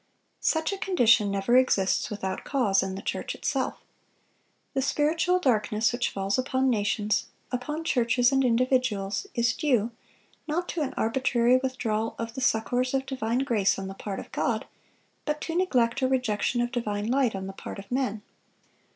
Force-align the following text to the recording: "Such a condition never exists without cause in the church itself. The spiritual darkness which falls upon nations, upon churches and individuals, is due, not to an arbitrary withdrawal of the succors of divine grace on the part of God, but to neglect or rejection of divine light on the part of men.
"Such 0.39 0.73
a 0.73 0.79
condition 0.79 1.29
never 1.29 1.55
exists 1.55 2.09
without 2.09 2.43
cause 2.43 2.81
in 2.81 2.95
the 2.95 3.03
church 3.03 3.35
itself. 3.35 3.79
The 4.73 4.81
spiritual 4.81 5.37
darkness 5.37 5.93
which 5.93 6.09
falls 6.09 6.39
upon 6.39 6.71
nations, 6.71 7.27
upon 7.51 7.83
churches 7.83 8.31
and 8.31 8.43
individuals, 8.43 9.27
is 9.35 9.53
due, 9.53 9.91
not 10.47 10.67
to 10.69 10.81
an 10.81 10.95
arbitrary 10.97 11.57
withdrawal 11.61 12.15
of 12.17 12.33
the 12.33 12.41
succors 12.41 12.95
of 12.95 13.05
divine 13.05 13.43
grace 13.45 13.77
on 13.77 13.87
the 13.89 13.93
part 13.93 14.19
of 14.19 14.31
God, 14.31 14.65
but 15.23 15.39
to 15.41 15.55
neglect 15.55 16.01
or 16.01 16.07
rejection 16.07 16.61
of 16.61 16.71
divine 16.71 17.05
light 17.05 17.35
on 17.35 17.45
the 17.45 17.53
part 17.53 17.77
of 17.77 17.91
men. 17.91 18.23